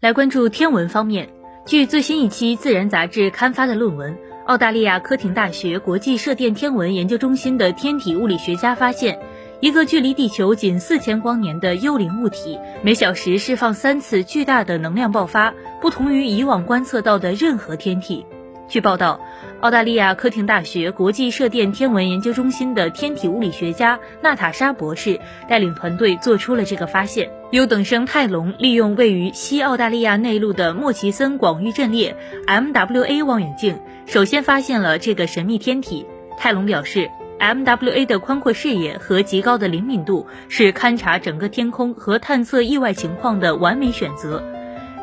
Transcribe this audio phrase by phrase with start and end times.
[0.00, 1.28] 来关注天文方面，
[1.66, 9.18] 据最新一期《自然》杂志刊发的论文，澳大利亚科廷大学国际射电天文研究中心的天体物理学家发现，
[9.58, 18.24] 一个距离地球仅四千光年的幽灵物体，每小时释放三次巨大的能量爆发，不同于以往观测到的任何天体。
[18.68, 19.18] 据报道，
[19.62, 25.18] 澳大利亚科廷大学国际射电天文研究中心的天体物理学家娜塔莎博士
[25.48, 27.30] 带领团队做出了这个发现。
[27.50, 32.14] 优等生泰隆利用位于西澳大利亚内陆的莫奇森广域阵列
[32.46, 36.06] （MWA） 望远镜，首先发现了这个神秘天体。
[36.36, 37.08] 泰隆表示
[37.40, 44.42] ，MWA 的宽阔视野和极高的灵敏度是勘察整个天空和探测意外情况的完美选择。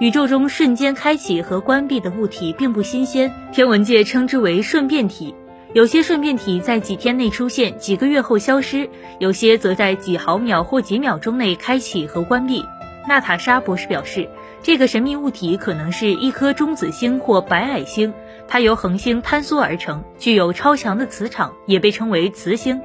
[0.00, 5.34] 宇宙中瞬间开启和关闭的物体并不新鲜，天文界称之为瞬变体。
[5.74, 8.88] 有些瞬变体在几天内出现，几个月后消失；
[9.20, 12.64] 有些则在几毫秒或几秒钟内开启和关闭。
[13.08, 14.28] 娜塔莎博士表示，
[14.62, 18.12] 这个神秘物体可能是一颗中子星或白矮星，
[18.48, 22.80] 它由恒星坍缩而成，具有超强的磁场，也被称为磁星。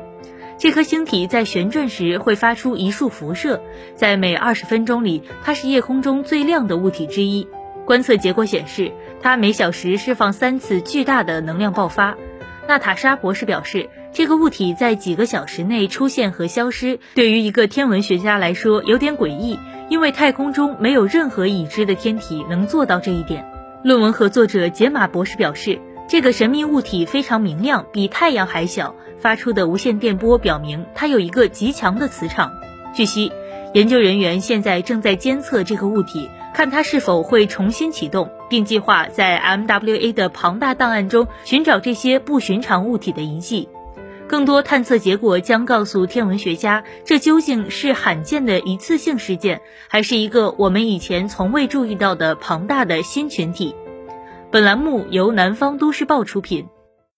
[0.59, 3.61] 这颗星体在旋转时会发出一束辐射，
[3.95, 7.47] 在每二十分钟里，它是夜空中最亮的物体之一。
[7.85, 8.91] 观测结果显示，
[9.21, 12.17] 它每小时释放三次巨大的能量爆发。
[12.67, 23.45] 娜塔莎博士表示，这个物体在几个小时内出现和消失，对于一个天文学家来说有点诡异，因为太空中没有任何已知的天体能做到这一点。
[23.83, 28.95] 论文合作者杰马博士表示，这个神秘物体非常明亮，比太阳还小。
[29.19, 32.51] 发出的无线电波表明它有一个极强的磁场。
[32.93, 33.31] 据悉，
[33.73, 43.67] 研究人员现在正在监测这个物体，看它是否会重新启动，并计划在 MWA 的庞大档案中寻找这些不寻常物体的遗迹。
[44.27, 53.73] 更多探测结果将告诉天文学家，这究竟是罕见的一次性事件，还是一个我们以前从未注意到的庞大的新群体。
[54.57, 56.67] 本栏目由南方都市报出品。